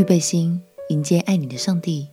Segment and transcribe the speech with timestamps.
[0.00, 2.08] 预备心迎接爱你的上帝。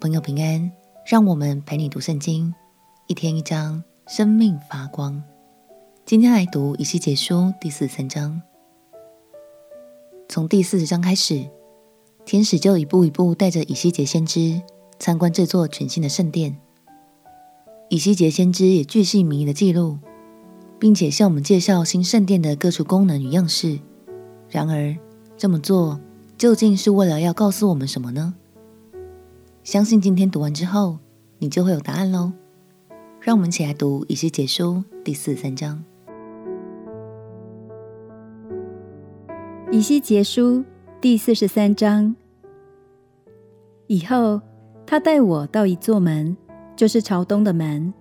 [0.00, 0.72] 朋友平安，
[1.06, 2.52] 让我们陪你读圣经，
[3.06, 5.22] 一天一章，生命发光。
[6.04, 8.42] 今天来读以西结书第四十三章。
[10.28, 11.48] 从第四十章开始，
[12.24, 14.60] 天使就一步一步带着以西结先知
[14.98, 16.58] 参观这座全新的圣殿。
[17.88, 19.96] 以西结先知也巨细靡遗的记录，
[20.80, 23.78] 并且向我们介绍新圣殿的各处功能与样式。
[24.48, 24.96] 然而，
[25.36, 26.00] 这么做
[26.40, 28.34] 究竟是为了要告诉我们什么呢？
[29.62, 30.96] 相信今天读完之后，
[31.38, 32.32] 你就会有答案喽。
[33.20, 35.84] 让我们一起来读以西结书第四十三章。
[39.70, 40.64] 以西结书
[40.98, 42.16] 第四十三章。
[43.86, 44.40] 以后，
[44.86, 46.34] 他带我到一座门。
[46.74, 47.92] 就是朝东的门，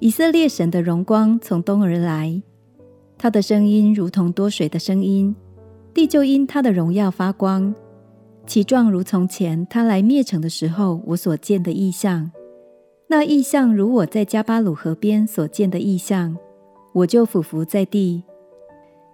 [0.00, 2.40] 以色列神的荣光从东而来，
[3.18, 5.36] 他的声音如同多水的声音，
[5.94, 7.72] 地就因他的荣耀发光，
[8.46, 12.32] 其状如从前他来灭城的时候我所见的异象。
[13.06, 16.36] 那异象如我在加巴鲁河边所见的异象，
[16.92, 18.24] 我就俯伏在地。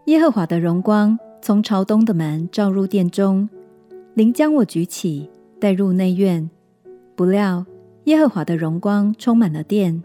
[0.07, 3.49] 耶和华的荣光从朝东的门照入殿中，
[4.15, 5.29] 灵将我举起，
[5.61, 6.49] 带入内院，
[7.15, 7.67] 不料。
[8.05, 10.03] 耶和华的荣光充满了殿，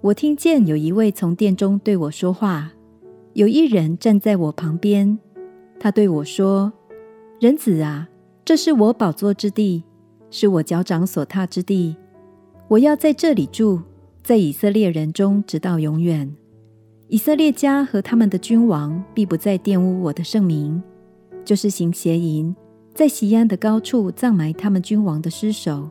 [0.00, 2.72] 我听见有一位从殿中对我说话，
[3.34, 5.18] 有一人站在我旁边，
[5.78, 6.72] 他对我说
[7.40, 8.08] ：“人子啊，
[8.44, 9.84] 这是我宝座之地，
[10.30, 11.96] 是我脚掌所踏之地，
[12.68, 13.80] 我要在这里住，
[14.22, 16.34] 在以色列人中直到永远。
[17.08, 20.82] 以色列家和他们的君王必不再玷污我的圣名，
[21.44, 22.54] 就是行邪淫，
[22.94, 25.88] 在西安的高处葬埋他们君王的尸首。”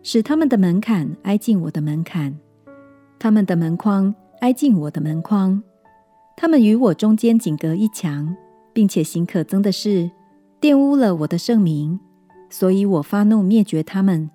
[0.00, 2.38] 使他们的门槛挨近我的门槛，
[3.18, 5.60] 他们的门框挨近我的门框。
[6.36, 8.34] 他们与我中间仅隔一墙，
[8.78, 10.08] 并且行可憎的事，
[10.60, 11.98] 玷污了我的圣名，
[12.48, 14.30] 所以我发怒灭绝他们。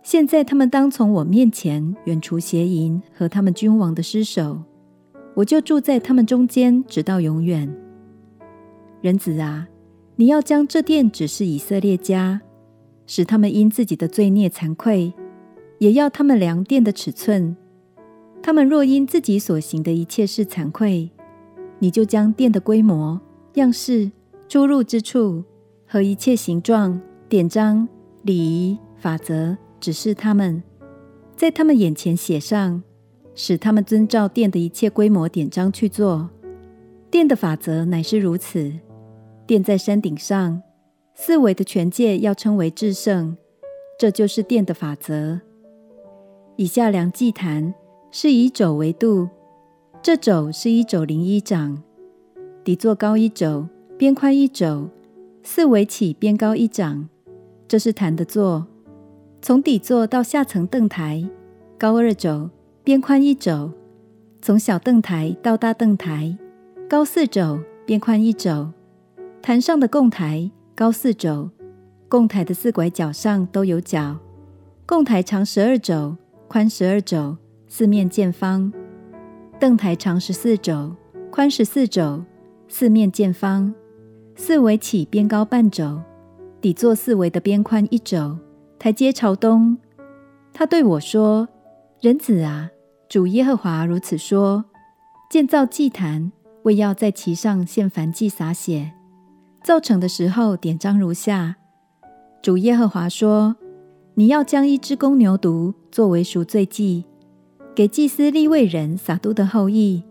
[0.00, 4.62] 现在他们当从我面前远除邪淫和他们君王的尸首，
[5.34, 7.68] 我就住在他们中间，直到永远。
[9.00, 9.66] 人子啊，
[10.14, 12.40] 你要将这殿指示以色列家。
[13.08, 15.12] 使他们因自己的罪孽惭愧，
[15.78, 17.56] 也要他们量殿的尺寸。
[18.40, 21.10] 他们若因自己所行的一切事惭愧，
[21.80, 23.20] 你就将殿的规模、
[23.58, 24.10] 样式、
[24.48, 25.44] 出入之处
[25.86, 27.86] 和一切形状、典章、
[28.22, 30.62] 礼仪、法则指示他们，
[31.36, 32.82] 在他们眼前写上，
[33.34, 36.30] 使他们遵照殿的一切规模典章去做。
[37.10, 38.72] 殿的法则乃是如此：
[39.46, 40.62] 殿在山顶上。
[41.14, 43.36] 四维的权界要称为至圣，
[43.98, 45.40] 这就是殿的法则。
[46.54, 47.74] 以下两祭坛
[48.12, 49.28] 是以肘为度，
[50.00, 51.82] 这肘是一肘零一掌，
[52.68, 54.90] 底座高一肘，边宽一肘，
[55.42, 57.08] 四围起边高一掌，
[57.66, 58.66] 这是坛的座。
[59.40, 61.26] 从底座到下层凳台，
[61.78, 62.50] 高二肘，
[62.84, 63.70] 边宽一肘；
[64.42, 66.36] 从小凳台到大凳台，
[66.90, 68.70] 高四肘，边宽一肘。
[69.40, 70.50] 坛上的供台。
[70.74, 71.48] 高四肘，
[72.06, 74.18] 供台的四拐角上都有角。
[74.84, 76.14] 供台长十二肘，
[76.46, 77.34] 宽十二肘，
[77.66, 78.70] 四面见方。
[79.58, 80.94] 凳台长十四肘，
[81.30, 82.22] 宽十四肘，
[82.68, 83.74] 四面见方。
[84.36, 86.00] 四围起边高半肘，
[86.60, 88.38] 底座四围的边宽一肘。
[88.78, 89.76] 台阶朝东。
[90.52, 91.48] 他对我说
[92.00, 92.70] ：“人子啊，
[93.08, 94.64] 主耶和华如此说：
[95.28, 96.30] 建造祭坛，
[96.62, 98.92] 为要在其上献燔祭洒血。”
[99.64, 101.56] 造成的时候，典章如下：
[102.40, 103.56] 主耶和华说
[104.14, 107.04] ：“你要将一只公牛犊作为赎罪祭，
[107.74, 110.04] 给祭司利未人撒督的后裔，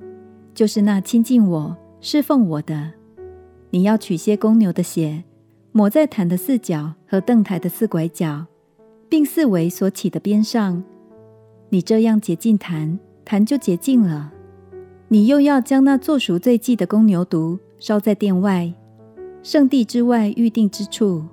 [0.54, 1.78] 就是那亲近我、
[2.10, 2.94] 侍奉我的。
[3.72, 5.26] 你要取些公牛的血，
[5.74, 8.46] 抹在坛的四角和凳台的四拐角，
[9.10, 10.82] 并四围所起的边上。
[11.68, 14.32] 你这样洁净坛，坛就洁净了。
[15.10, 18.74] 你又要将那做赎罪祭的公牛犊烧在殿外。”
[19.44, 21.26] 圣地之外预定之处，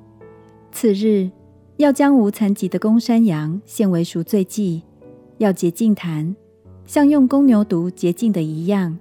[0.73, 1.31] 次日
[1.77, 4.83] 要将无残疾的公山羊献为赎罪祭，
[5.39, 6.35] 要洁净坛，
[6.85, 8.99] 像用公牛犊洁净的一样。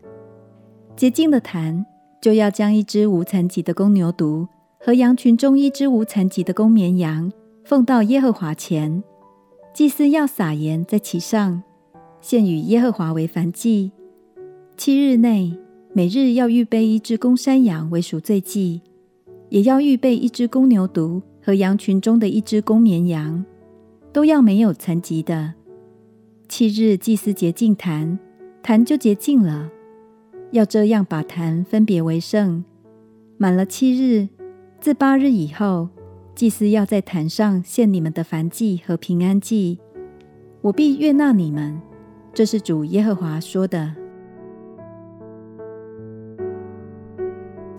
[0.95, 1.85] 洁净的坛
[2.21, 4.47] 就要将一只无残疾的公牛犊
[4.79, 7.31] 和羊群中一只无残疾的公绵羊
[7.65, 9.03] 奉到耶和华前，
[9.73, 11.63] 祭司要撒盐在其上，
[12.21, 13.91] 献与耶和华为燔祭。
[14.77, 15.57] 七日内
[15.93, 18.81] 每日要预备一只公山羊为赎罪祭。
[19.49, 23.45] 也要预备一只公牛犊和羊群中的一只公绵羊，
[24.11, 25.53] 都要没有残疾的。
[26.49, 28.17] 七日祭司洁净坛，
[28.63, 29.69] 坛就洁净了。
[30.53, 32.63] 要这样把坛分别为圣。
[33.38, 34.29] 满了七日，
[34.79, 35.89] 自八日以后，
[36.35, 39.79] 祭司要在坛上献你们的燔祭和平安祭，
[40.61, 41.81] 我必悦纳你们。
[42.35, 43.95] 这是主耶和华说的。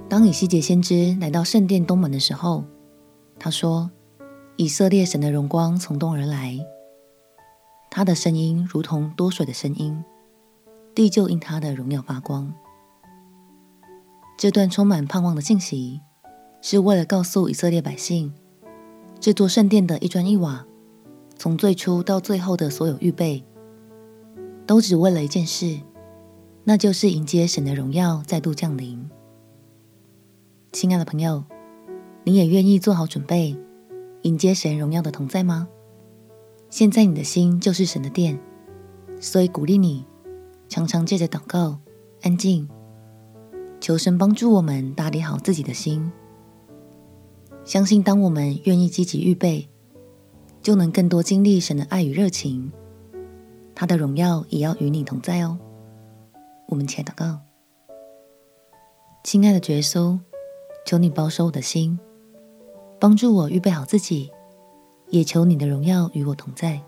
[0.08, 2.64] 当以西结先知来到圣殿东门的时候，
[3.38, 3.88] 他说
[4.58, 6.58] ：“以色列神的荣光从东而来，
[7.88, 10.02] 他的声音如同多水的声音，
[10.92, 12.52] 地就因他的荣耀发光。”
[14.36, 16.00] 这段充满盼望的信息，
[16.60, 18.32] 是为了告诉以色列百姓，
[19.20, 20.66] 这座圣殿的一砖一瓦，
[21.36, 23.44] 从最初到最后的所有预备，
[24.66, 25.78] 都只为了一件事，
[26.64, 29.08] 那就是迎接神的荣耀再度降临。
[30.72, 31.44] 亲爱的朋友，
[32.24, 33.56] 你也愿意做好准备，
[34.22, 35.68] 迎接神荣耀的同在吗？
[36.70, 38.38] 现在你的心就是神的殿，
[39.20, 40.04] 所以鼓励你，
[40.68, 41.78] 常常借着祷告、
[42.22, 42.68] 安静，
[43.84, 46.10] 求神帮助我们打理好自己的心。
[47.66, 49.68] 相信当我们愿意积极预备，
[50.62, 52.72] 就能更多经历神的爱与热情，
[53.74, 55.58] 他的荣耀也要与你同在哦。
[56.68, 57.40] 我们且祷告，
[59.22, 60.18] 亲爱的主耶稣。
[60.86, 61.98] 求你保守我的心，
[62.98, 64.30] 帮助我预备好自己，
[65.10, 66.80] 也求你的荣耀与我同在。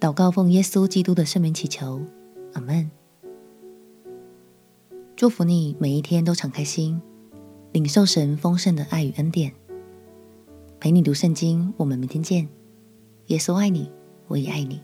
[0.00, 2.00] 祷告奉耶稣基督的圣名祈求，
[2.54, 2.90] 阿门。
[5.20, 6.98] 祝福你每一天都敞开心，
[7.72, 9.52] 领受神丰盛的爱与恩典。
[10.80, 12.48] 陪你读圣经，我们明天见。
[13.26, 13.92] 耶稣爱你，
[14.28, 14.80] 我也爱你。